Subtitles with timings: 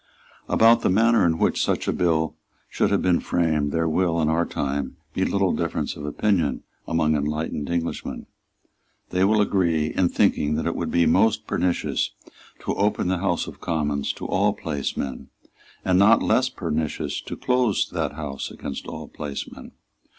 [0.49, 2.35] About the manner in which such a bill
[2.67, 7.15] should have been framed there will, in our time, be little difference of opinion among
[7.15, 8.25] enlightened Englishmen.
[9.11, 12.09] They will agree in thinking that it would be most pernicious
[12.61, 15.27] to open the House of Commons to all placemen,
[15.85, 19.71] and not less pernicious to close that House against all placemen.